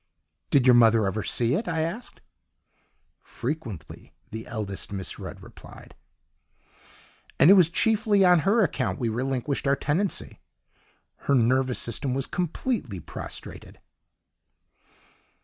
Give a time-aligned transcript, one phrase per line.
[0.49, 2.21] "Did your mother ever see it?" I asked.
[3.21, 5.93] "Frequently," the eldest Miss Rudd replied,
[7.39, 10.39] "and it was chiefly on her account we relinquished our tenancy
[11.29, 13.77] her nervous system was completely prostrated."